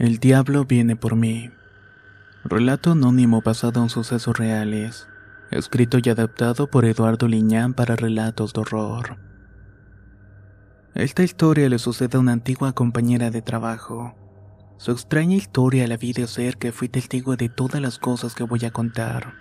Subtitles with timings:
[0.00, 1.50] El diablo viene por mí.
[2.42, 5.06] Relato anónimo basado en sucesos reales.
[5.50, 9.18] Escrito y adaptado por Eduardo Liñán para relatos de horror.
[10.94, 14.14] Esta historia le sucede a una antigua compañera de trabajo.
[14.78, 18.44] Su extraña historia la vi de ser que fui testigo de todas las cosas que
[18.44, 19.34] voy a contar.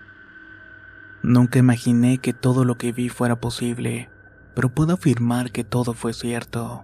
[1.23, 4.09] Nunca imaginé que todo lo que vi fuera posible,
[4.55, 6.83] pero puedo afirmar que todo fue cierto.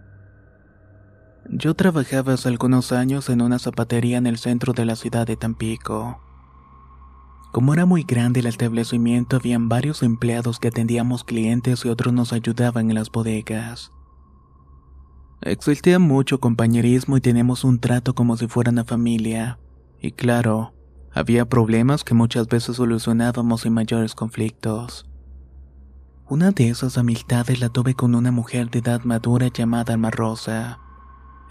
[1.50, 5.38] Yo trabajaba hace algunos años en una zapatería en el centro de la ciudad de
[5.38, 6.20] Tampico.
[7.52, 12.34] Como era muy grande el establecimiento, habían varios empleados que atendíamos clientes y otros nos
[12.34, 13.92] ayudaban en las bodegas.
[15.42, 19.60] Existía mucho compañerismo y teníamos un trato como si fuera una familia.
[20.02, 20.74] Y claro,
[21.14, 25.06] había problemas que muchas veces solucionábamos sin mayores conflictos.
[26.28, 30.80] Una de esas amistades la tuve con una mujer de edad madura llamada Alma Rosa.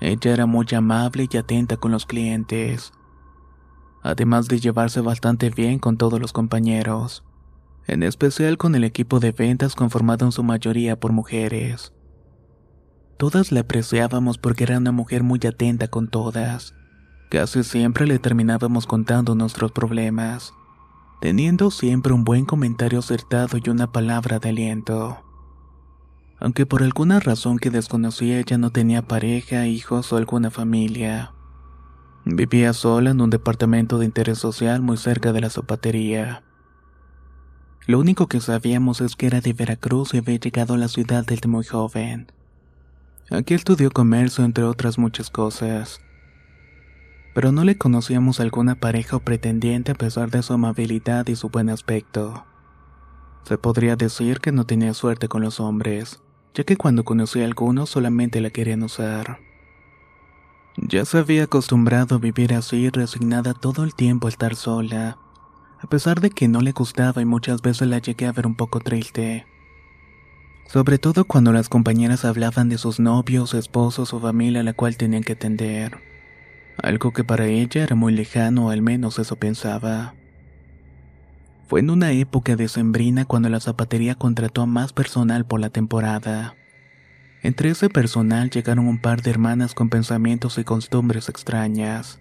[0.00, 2.92] Ella era muy amable y atenta con los clientes,
[4.03, 7.25] además de llevarse bastante bien con todos los compañeros,
[7.86, 11.92] en especial con el equipo de ventas conformado en su mayoría por mujeres.
[13.17, 16.74] Todas la apreciábamos porque era una mujer muy atenta con todas.
[17.30, 20.52] Casi siempre le terminábamos contando nuestros problemas,
[21.20, 25.24] teniendo siempre un buen comentario acertado y una palabra de aliento
[26.40, 31.33] aunque por alguna razón que desconocía ella no tenía pareja, hijos o alguna familia.
[32.24, 36.42] Vivía sola en un departamento de interés social muy cerca de la zapatería.
[37.86, 41.24] Lo único que sabíamos es que era de Veracruz y había llegado a la ciudad
[41.27, 42.33] desde muy joven.
[43.30, 46.01] Aquí estudió comercio entre otras muchas cosas.
[47.34, 51.51] Pero no le conocíamos alguna pareja o pretendiente a pesar de su amabilidad y su
[51.51, 52.46] buen aspecto.
[53.45, 56.23] Se podría decir que no tenía suerte con los hombres
[56.55, 59.41] ya que cuando conocí a algunos solamente la querían usar.
[60.77, 65.19] Ya se había acostumbrado a vivir así, resignada todo el tiempo a estar sola,
[65.81, 68.55] a pesar de que no le gustaba y muchas veces la llegué a ver un
[68.55, 69.47] poco triste.
[70.67, 74.97] Sobre todo cuando las compañeras hablaban de sus novios, esposos o familia a la cual
[74.97, 75.98] tenían que atender.
[76.83, 80.14] Algo que para ella era muy lejano, al menos eso pensaba.
[81.67, 86.55] Fue en una época decembrina cuando la zapatería contrató a más personal por la temporada.
[87.42, 92.20] Entre ese personal llegaron un par de hermanas con pensamientos y costumbres extrañas.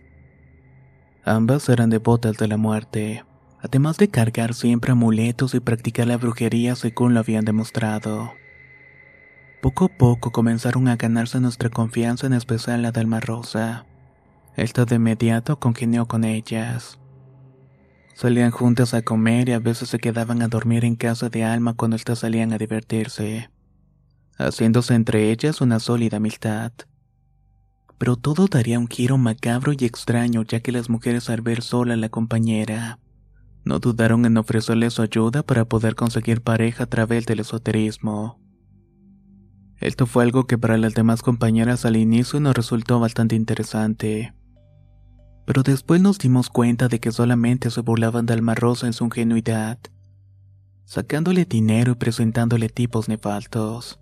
[1.26, 3.24] Ambas eran devotas de la muerte,
[3.62, 8.34] además de cargar siempre amuletos y practicar la brujería según lo habían demostrado.
[9.62, 13.86] Poco a poco comenzaron a ganarse nuestra confianza, en especial la de Alma Rosa.
[14.58, 17.00] Esta de inmediato congenió con ellas.
[18.16, 21.74] Salían juntas a comer y a veces se quedaban a dormir en casa de Alma
[21.74, 23.50] cuando éstas salían a divertirse,
[24.38, 26.72] haciéndose entre ellas una sólida amistad.
[27.98, 31.96] Pero todo daría un giro macabro y extraño ya que las mujeres al ver sola
[31.96, 33.00] a la compañera,
[33.66, 38.40] no dudaron en ofrecerle su ayuda para poder conseguir pareja a través del esoterismo.
[39.80, 44.34] Esto fue algo que para las demás compañeras al inicio nos resultó bastante interesante
[45.46, 49.06] pero después nos dimos cuenta de que solamente se burlaban de Alma Rosa en su
[49.06, 49.78] ingenuidad,
[50.86, 54.00] sacándole dinero y presentándole tipos nefastos.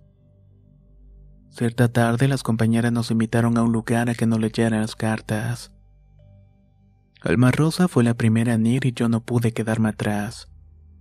[1.49, 5.71] Cierta tarde las compañeras nos invitaron a un lugar a que nos leyeran las cartas.
[7.21, 10.47] Alma Rosa fue la primera en ir y yo no pude quedarme atrás,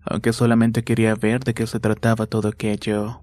[0.02, 3.22] aunque solamente quería ver de qué se trataba todo aquello.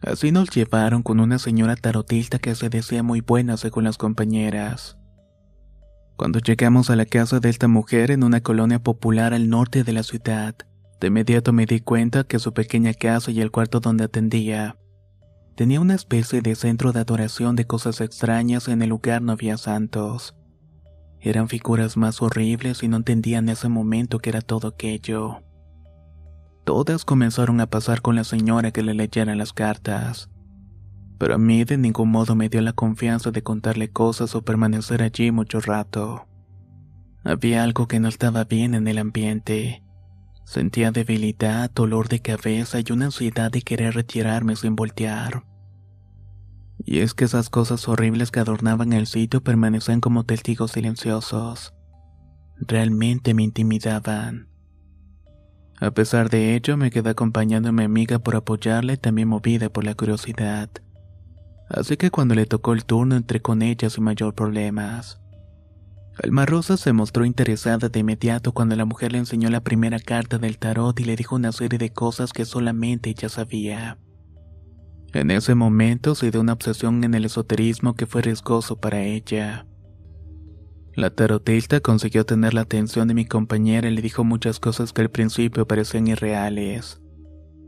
[0.00, 4.96] Así nos llevaron con una señora tarotista que se decía muy buena según las compañeras.
[6.16, 9.92] Cuando llegamos a la casa de esta mujer en una colonia popular al norte de
[9.92, 10.54] la ciudad,
[10.98, 14.78] de inmediato me di cuenta que su pequeña casa y el cuarto donde atendía
[15.56, 19.58] tenía una especie de centro de adoración de cosas extrañas en el lugar no había
[19.58, 20.34] santos.
[21.20, 25.42] Eran figuras más horribles y no entendía en ese momento que era todo aquello.
[26.64, 30.30] Todas comenzaron a pasar con la señora que le leyera las cartas
[31.18, 35.02] pero a mí de ningún modo me dio la confianza de contarle cosas o permanecer
[35.02, 36.26] allí mucho rato.
[37.24, 39.82] Había algo que no estaba bien en el ambiente.
[40.44, 45.44] Sentía debilidad, dolor de cabeza y una ansiedad de querer retirarme sin voltear.
[46.84, 51.74] Y es que esas cosas horribles que adornaban el sitio permanecían como testigos silenciosos.
[52.60, 54.48] Realmente me intimidaban.
[55.80, 59.68] A pesar de ello, me quedé acompañando a mi amiga por apoyarla y también movida
[59.68, 60.70] por la curiosidad.
[61.68, 65.20] Así que cuando le tocó el turno entré con ella sin mayor problemas.
[66.22, 70.38] Alma Rosa se mostró interesada de inmediato cuando la mujer le enseñó la primera carta
[70.38, 73.98] del tarot y le dijo una serie de cosas que solamente ella sabía.
[75.12, 79.66] En ese momento se dio una obsesión en el esoterismo que fue riesgoso para ella.
[80.94, 85.02] La tarotista consiguió tener la atención de mi compañera y le dijo muchas cosas que
[85.02, 87.02] al principio parecían irreales,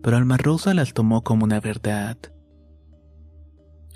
[0.03, 2.17] pero Alma Rosa las tomó como una verdad.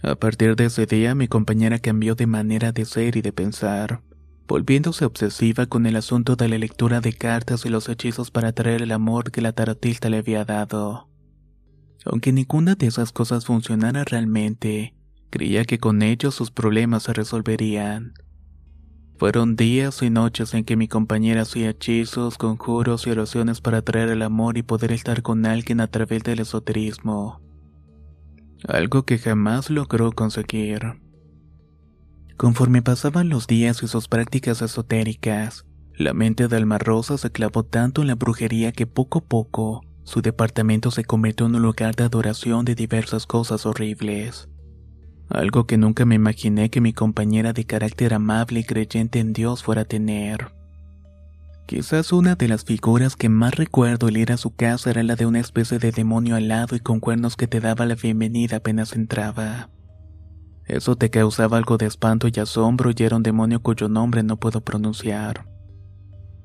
[0.02, 4.02] A partir de ese día mi compañera cambió de manera de ser y de pensar
[4.52, 8.82] volviéndose obsesiva con el asunto de la lectura de cartas y los hechizos para atraer
[8.82, 11.08] el amor que la tarotista le había dado.
[12.04, 14.94] Aunque ninguna de esas cosas funcionara realmente,
[15.30, 18.12] creía que con ellos sus problemas se resolverían.
[19.16, 24.10] Fueron días y noches en que mi compañera hacía hechizos, conjuros y oraciones para atraer
[24.10, 27.40] el amor y poder estar con alguien a través del esoterismo.
[28.68, 31.00] Algo que jamás logró conseguir.
[32.36, 37.64] Conforme pasaban los días y sus prácticas esotéricas, la mente de Alma Rosa se clavó
[37.64, 41.94] tanto en la brujería que poco a poco su departamento se convirtió en un lugar
[41.94, 44.48] de adoración de diversas cosas horribles.
[45.28, 49.62] Algo que nunca me imaginé que mi compañera de carácter amable y creyente en Dios
[49.62, 50.52] fuera a tener.
[51.66, 55.16] Quizás una de las figuras que más recuerdo al ir a su casa era la
[55.16, 58.94] de una especie de demonio alado y con cuernos que te daba la bienvenida apenas
[58.94, 59.70] entraba.
[60.66, 64.36] Eso te causaba algo de espanto y asombro y era un demonio cuyo nombre no
[64.36, 65.46] puedo pronunciar.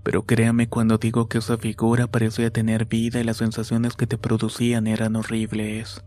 [0.03, 4.17] Pero créame cuando digo que esa figura parecía tener vida y las sensaciones que te
[4.17, 6.03] producían eran horribles.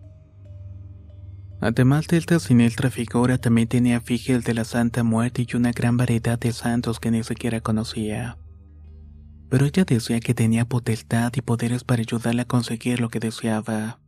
[1.61, 5.99] Además de esta siniestra figura también tenía figel de la Santa Muerte y una gran
[5.99, 8.39] variedad de santos que ni siquiera conocía.
[9.51, 13.99] Pero ella decía que tenía potestad y poderes para ayudarle a conseguir lo que deseaba.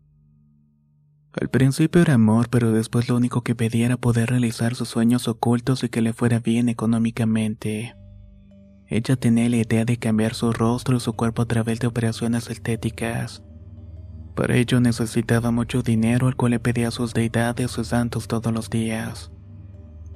[1.33, 5.29] Al principio era amor, pero después lo único que pedía era poder realizar sus sueños
[5.29, 7.97] ocultos y que le fuera bien económicamente.
[8.87, 12.51] Ella tenía la idea de cambiar su rostro y su cuerpo a través de operaciones
[12.51, 13.43] estéticas.
[14.35, 18.53] Para ello necesitaba mucho dinero al cual le pedía a sus deidades o santos todos
[18.53, 19.33] los días.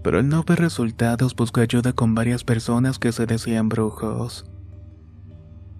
[0.02, 4.44] Pero al no ver resultados buscó ayuda con varias personas que se decían brujos.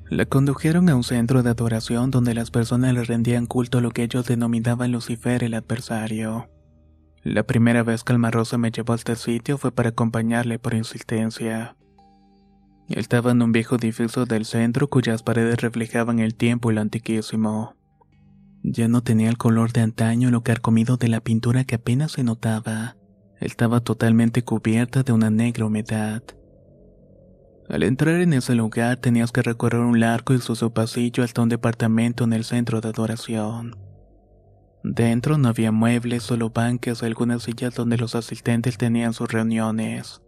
[0.09, 3.91] La condujeron a un centro de adoración donde las personas le rendían culto a lo
[3.91, 6.49] que ellos denominaban Lucifer el adversario.
[7.25, 10.75] La primera vez que Alma Rosa me llevó a este sitio fue para acompañarle por
[10.75, 11.77] insistencia.
[12.89, 17.75] Estaba en un viejo edificio del centro cuyas paredes reflejaban el tiempo y lo antiquísimo.
[18.63, 22.23] Ya no tenía el color de antaño lo carcomido de la pintura que apenas se
[22.23, 22.97] notaba.
[23.41, 26.23] Estaba totalmente cubierta de una negra humedad.
[27.69, 31.49] Al entrar en ese lugar tenías que recorrer un largo y sucio pasillo hasta un
[31.49, 33.77] departamento en el centro de adoración.
[34.85, 40.23] Dentro no había muebles, solo bancas y algunas sillas donde los asistentes tenían sus reuniones.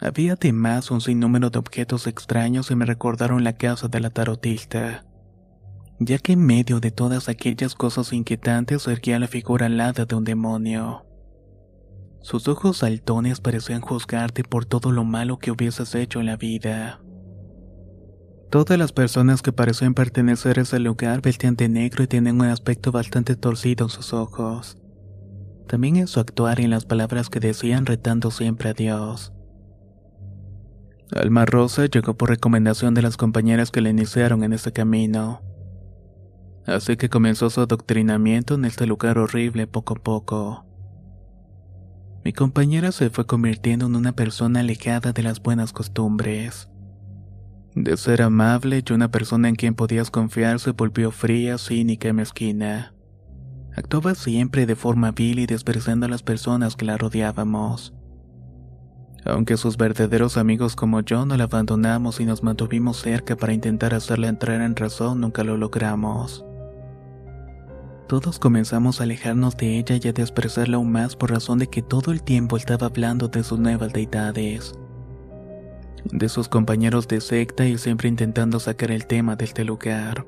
[0.00, 5.04] Había además un sinnúmero de objetos extraños y me recordaron la casa de la tarotista,
[6.00, 10.24] ya que en medio de todas aquellas cosas inquietantes erguía la figura alada de un
[10.24, 11.04] demonio.
[12.22, 17.00] Sus ojos saltones parecían juzgarte por todo lo malo que hubieses hecho en la vida.
[18.50, 22.46] Todas las personas que parecían pertenecer a ese lugar vestían de negro y tienen un
[22.46, 24.76] aspecto bastante torcido en sus ojos.
[25.68, 29.32] También en su actuar y en las palabras que decían retando siempre a Dios.
[31.12, 35.42] Alma Rosa llegó por recomendación de las compañeras que le iniciaron en ese camino.
[36.66, 40.69] Así que comenzó su adoctrinamiento en este lugar horrible poco a poco.
[42.30, 46.68] Mi compañera se fue convirtiendo en una persona alejada de las buenas costumbres.
[47.74, 52.12] De ser amable y una persona en quien podías confiar se volvió fría, cínica y
[52.12, 52.94] mezquina.
[53.74, 57.94] Actuaba siempre de forma vil y despreciando a las personas que la rodeábamos.
[59.24, 63.92] Aunque sus verdaderos amigos como yo no la abandonamos y nos mantuvimos cerca para intentar
[63.92, 66.44] hacerla entrar en razón, nunca lo logramos.
[68.10, 71.80] Todos comenzamos a alejarnos de ella y a despreciarla aún más por razón de que
[71.80, 74.74] todo el tiempo estaba hablando de sus nuevas deidades,
[76.06, 80.26] de sus compañeros de secta y siempre intentando sacar el tema de este lugar,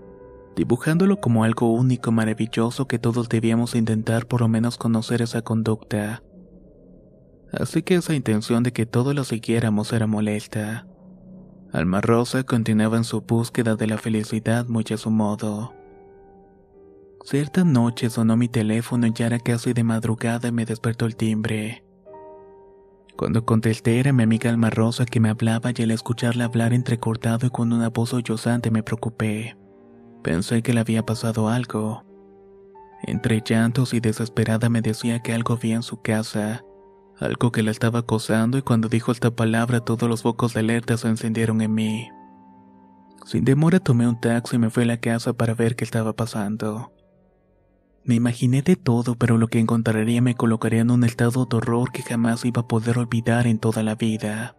[0.54, 6.22] dibujándolo como algo único, maravilloso que todos debíamos intentar por lo menos conocer esa conducta.
[7.52, 10.86] Así que esa intención de que todos lo siguiéramos era molesta.
[11.72, 15.81] Alma Rosa continuaba en su búsqueda de la felicidad muy a su modo.
[17.25, 21.14] Cierta noche sonó mi teléfono y ya era casi de madrugada y me despertó el
[21.14, 21.85] timbre.
[23.17, 27.47] Cuando contesté era mi amiga Alma Rosa que me hablaba y al escucharla hablar entrecortado
[27.47, 29.57] y con una voz sollozante me preocupé.
[30.23, 32.05] Pensé que le había pasado algo.
[33.05, 36.64] Entre llantos y desesperada me decía que algo había en su casa,
[37.21, 40.97] algo que la estaba acosando y cuando dijo esta palabra todos los focos de alerta
[40.97, 42.09] se encendieron en mí.
[43.26, 46.14] Sin demora tomé un taxi y me fui a la casa para ver qué estaba
[46.14, 46.93] pasando.
[48.04, 51.92] Me imaginé de todo, pero lo que encontraría me colocaría en un estado de horror
[51.92, 54.56] que jamás iba a poder olvidar en toda la vida.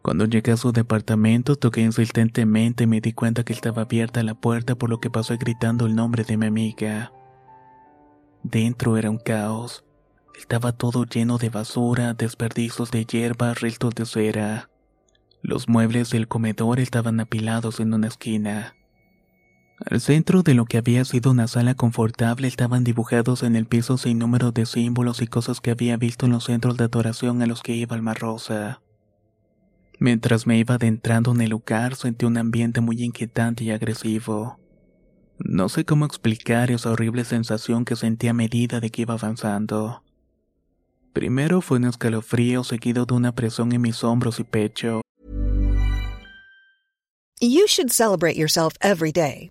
[0.00, 4.34] Cuando llegué a su departamento, toqué insistentemente y me di cuenta que estaba abierta la
[4.34, 7.12] puerta por lo que pasé gritando el nombre de mi amiga.
[8.42, 9.84] Dentro era un caos.
[10.36, 14.70] Estaba todo lleno de basura, desperdicios de hierba, restos de cera.
[15.42, 18.74] Los muebles del comedor estaban apilados en una esquina.
[19.84, 23.98] Al centro de lo que había sido una sala confortable estaban dibujados en el piso
[23.98, 27.46] sin número de símbolos y cosas que había visto en los centros de adoración a
[27.46, 28.80] los que iba Alma Rosa.
[29.98, 34.58] Mientras me iba adentrando en el lugar sentí un ambiente muy inquietante y agresivo.
[35.38, 40.02] No sé cómo explicar esa horrible sensación que sentí a medida de que iba avanzando.
[41.12, 45.02] Primero fue un escalofrío seguido de una presión en mis hombros y pecho.
[47.40, 49.50] You should celebrate yourself every day,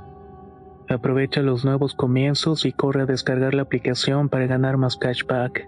[0.91, 5.65] Aprovecha los nuevos comienzos y corre a descargar la aplicación para ganar más cashback.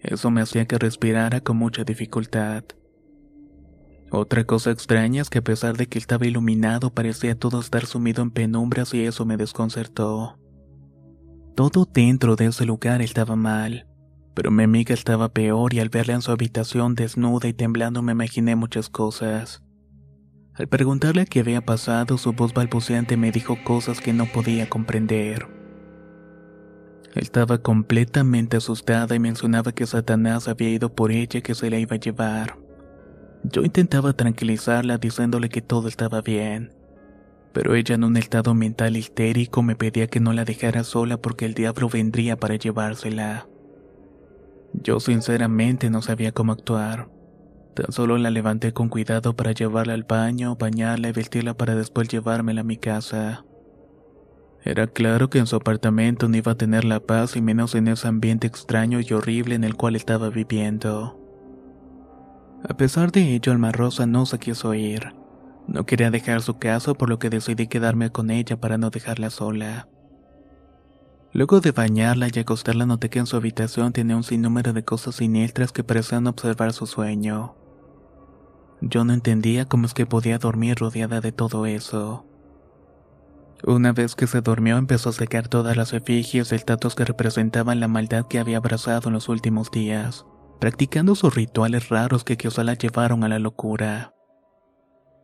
[0.00, 2.62] Eso me hacía que respirara con mucha dificultad.
[4.12, 8.22] Otra cosa extraña es que a pesar de que estaba iluminado parecía todo estar sumido
[8.22, 10.38] en penumbras y eso me desconcertó.
[11.56, 13.88] Todo dentro de ese lugar estaba mal.
[14.34, 18.12] Pero mi amiga estaba peor y al verla en su habitación desnuda y temblando me
[18.12, 19.62] imaginé muchas cosas.
[20.54, 25.48] Al preguntarle qué había pasado, su voz balbuceante me dijo cosas que no podía comprender.
[27.14, 31.78] Estaba completamente asustada y mencionaba que Satanás había ido por ella y que se la
[31.78, 32.58] iba a llevar.
[33.44, 36.72] Yo intentaba tranquilizarla diciéndole que todo estaba bien,
[37.52, 41.44] pero ella en un estado mental histérico me pedía que no la dejara sola porque
[41.44, 43.46] el diablo vendría para llevársela.
[44.74, 47.08] Yo sinceramente no sabía cómo actuar.
[47.74, 52.08] Tan solo la levanté con cuidado para llevarla al baño, bañarla y vestirla para después
[52.08, 53.44] llevármela a mi casa.
[54.64, 57.88] Era claro que en su apartamento no iba a tener la paz y menos en
[57.88, 61.18] ese ambiente extraño y horrible en el cual estaba viviendo.
[62.68, 65.14] A pesar de ello, Alma Rosa no se quiso ir.
[65.66, 69.30] No quería dejar su casa por lo que decidí quedarme con ella para no dejarla
[69.30, 69.88] sola.
[71.34, 75.14] Luego de bañarla y acostarla noté que en su habitación tenía un sinnúmero de cosas
[75.16, 77.54] siniestras que parecían observar su sueño.
[78.82, 82.26] Yo no entendía cómo es que podía dormir rodeada de todo eso.
[83.64, 87.80] Una vez que se durmió empezó a sacar todas las efigies y estatuas que representaban
[87.80, 90.26] la maldad que había abrazado en los últimos días,
[90.58, 94.14] practicando sus rituales raros que quizá la llevaron a la locura.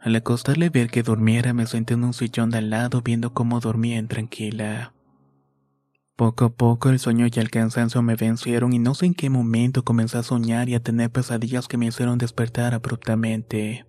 [0.01, 3.59] Al acostarle ver que durmiera me senté en un sillón de al lado viendo cómo
[3.59, 4.95] dormía en tranquila.
[6.19, 9.31] Poco a poco el sueño y el cansancio me vencieron y no sé en qué
[9.31, 13.87] momento comencé a soñar y a tener pesadillas que me hicieron despertar abruptamente.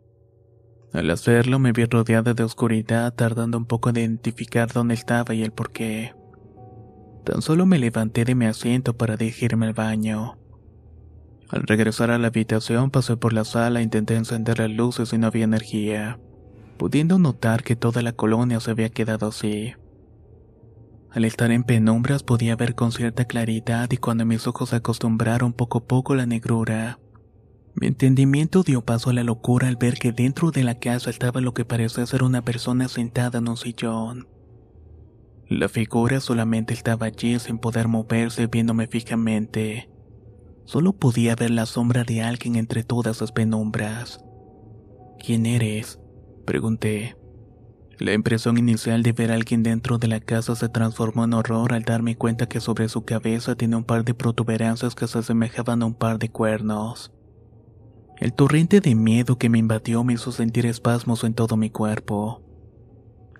[0.93, 5.41] Al hacerlo me vi rodeada de oscuridad, tardando un poco en identificar dónde estaba y
[5.41, 6.13] el por qué.
[7.25, 10.37] Tan solo me levanté de mi asiento para dirigirme al baño.
[11.49, 15.17] Al regresar a la habitación pasé por la sala e intenté encender las luces y
[15.17, 16.19] no había energía,
[16.77, 19.73] pudiendo notar que toda la colonia se había quedado así.
[21.11, 25.79] Al estar en penumbras podía ver con cierta claridad y cuando mis ojos acostumbraron poco
[25.79, 26.99] a poco la negrura,
[27.73, 31.41] mi entendimiento dio paso a la locura al ver que dentro de la casa estaba
[31.41, 34.27] lo que parecía ser una persona sentada en un sillón.
[35.47, 39.89] La figura solamente estaba allí sin poder moverse viéndome fijamente.
[40.65, 44.23] Solo podía ver la sombra de alguien entre todas las penumbras.
[45.17, 45.99] ¿Quién eres?
[46.45, 47.18] pregunté.
[47.99, 51.73] La impresión inicial de ver a alguien dentro de la casa se transformó en horror
[51.73, 55.81] al darme cuenta que sobre su cabeza tenía un par de protuberancias que se asemejaban
[55.81, 57.11] a un par de cuernos.
[58.17, 62.41] El torrente de miedo que me invadió me hizo sentir espasmos en todo mi cuerpo,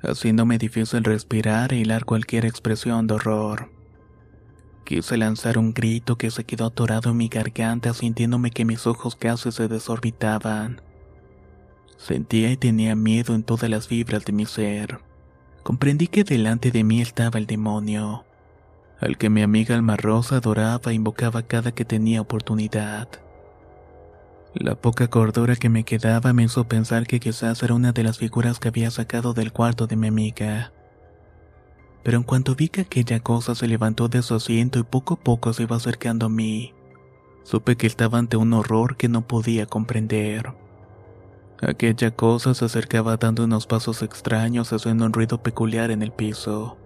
[0.02, 3.72] haciéndome difícil respirar e hilar cualquier expresión de horror.
[4.84, 9.15] Quise lanzar un grito que se quedó atorado en mi garganta sintiéndome que mis ojos
[9.15, 10.82] casi se desorbitaban.
[12.00, 15.00] Sentía y tenía miedo en todas las fibras de mi ser.
[15.64, 18.24] Comprendí que delante de mí estaba el demonio,
[19.02, 23.10] al que mi amiga Alma Rosa adoraba e invocaba cada que tenía oportunidad.
[24.54, 28.18] La poca cordura que me quedaba me hizo pensar que quizás era una de las
[28.18, 30.72] figuras que había sacado del cuarto de mi amiga.
[32.02, 35.20] Pero en cuanto vi que aquella cosa se levantó de su asiento y poco a
[35.20, 36.74] poco se iba acercando a mí,
[37.44, 40.54] supe que estaba ante un horror que no podía comprender.
[41.62, 46.78] Aquella cosa se acercaba dando unos pasos extraños haciendo un ruido peculiar en el piso.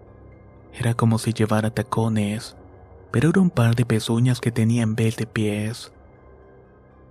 [0.73, 2.57] Era como si llevara tacones,
[3.11, 5.91] pero era un par de pezuñas que tenía en vez de pies.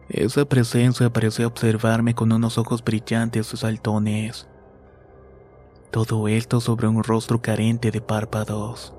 [0.09, 4.48] Esa presencia parecía observarme con unos ojos brillantes y saltones.
[5.92, 8.92] Todo esto sobre un rostro carente de párpados.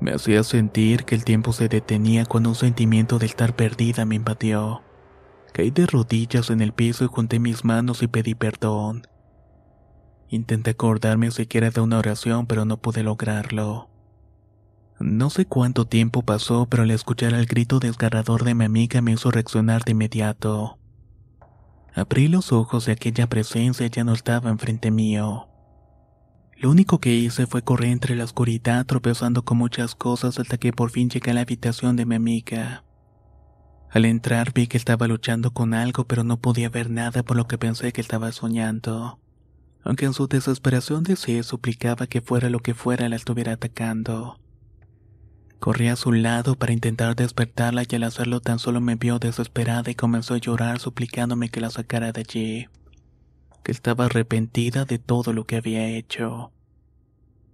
[0.00, 4.16] Me hacía sentir que el tiempo se detenía cuando un sentimiento de estar perdida me
[4.16, 4.82] invadió.
[5.54, 9.06] Caí de rodillas en el piso y junté mis manos y pedí perdón.
[10.28, 13.88] Intenté acordarme siquiera de una oración, pero no pude lograrlo.
[14.98, 19.12] No sé cuánto tiempo pasó, pero al escuchar el grito desgarrador de mi amiga me
[19.12, 20.80] hizo reaccionar de inmediato.
[21.94, 25.46] Abrí los ojos y aquella presencia ya no estaba enfrente mío.
[26.56, 30.72] Lo único que hice fue correr entre la oscuridad tropezando con muchas cosas hasta que
[30.72, 32.82] por fin llegué a la habitación de mi amiga.
[33.94, 37.46] Al entrar vi que estaba luchando con algo pero no podía ver nada por lo
[37.46, 39.20] que pensé que estaba soñando.
[39.84, 44.40] Aunque en su desesperación deseé suplicaba que fuera lo que fuera la estuviera atacando.
[45.60, 49.92] Corrí a su lado para intentar despertarla y al hacerlo tan solo me vio desesperada
[49.92, 52.66] y comenzó a llorar suplicándome que la sacara de allí,
[53.62, 56.50] que estaba arrepentida de todo lo que había hecho.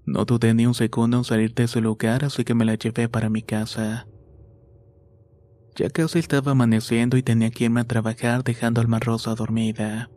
[0.06, 3.10] No dudé ni un segundo en salir de ese lugar, así que me la llevé
[3.10, 4.06] para mi casa.
[5.80, 10.10] Ya casi estaba amaneciendo y tenía que irme a trabajar dejando al Rosa dormida.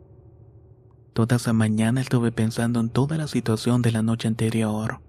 [1.14, 5.00] Toda esa mañana estuve pensando en toda la situación de la noche anterior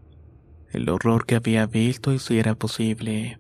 [0.76, 3.40] el horror que había visto y si era posible.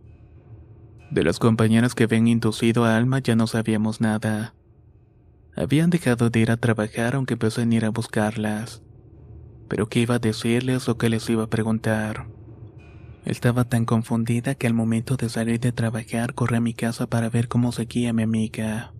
[1.11, 4.55] De las compañeras que habían inducido a Alma ya no sabíamos nada.
[5.55, 8.81] Habían dejado de ir a trabajar aunque empecé a ir a buscarlas.
[9.69, 12.34] Pero qué iba a decirles o qué les iba a preguntar.
[13.25, 17.27] Estaba tan confundida que al momento de salir de trabajar corrí a mi casa para
[17.29, 18.93] ver cómo seguía mi amiga.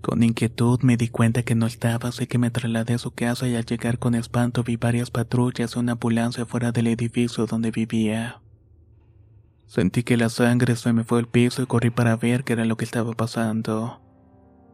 [0.00, 3.48] Con inquietud me di cuenta que no estaba, así que me trasladé a su casa
[3.48, 7.72] y al llegar con espanto vi varias patrullas y una ambulancia fuera del edificio donde
[7.72, 8.40] vivía.
[9.66, 12.64] Sentí que la sangre se me fue al piso y corrí para ver qué era
[12.64, 14.00] lo que estaba pasando.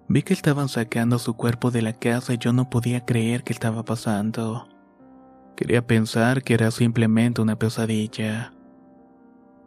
[0.08, 3.54] Vi que estaban sacando su cuerpo de la casa y yo no podía creer que
[3.54, 4.68] estaba pasando.
[5.56, 8.52] Quería pensar que era simplemente una pesadilla.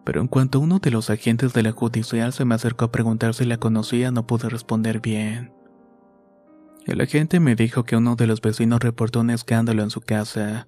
[0.06, 3.34] Pero en cuanto uno de los agentes de la judicial se me acercó a preguntar
[3.34, 5.52] si la conocía, no pude responder bien.
[6.86, 10.68] El agente me dijo que uno de los vecinos reportó un escándalo en su casa.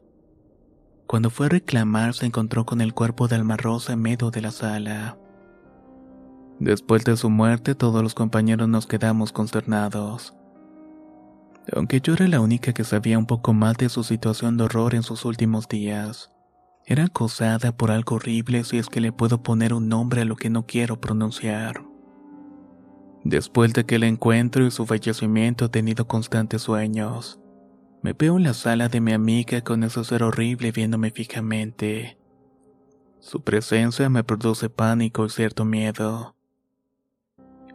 [1.07, 4.41] Cuando fue a reclamar, se encontró con el cuerpo de Alma Rosa en medio de
[4.41, 5.17] la sala.
[6.59, 10.35] Después de su muerte, todos los compañeros nos quedamos consternados.
[11.73, 14.95] Aunque yo era la única que sabía un poco más de su situación de horror
[14.95, 16.31] en sus últimos días.
[16.85, 20.35] Era acosada por algo horrible si es que le puedo poner un nombre a lo
[20.35, 21.83] que no quiero pronunciar.
[23.23, 27.39] Después de aquel encuentro y su fallecimiento he tenido constantes sueños.
[28.01, 32.17] Me veo en la sala de mi amiga con ese ser horrible viéndome fijamente.
[33.19, 36.35] Su presencia me produce pánico y cierto miedo.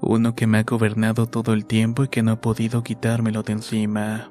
[0.00, 3.52] Uno que me ha gobernado todo el tiempo y que no he podido quitármelo de
[3.54, 4.30] encima.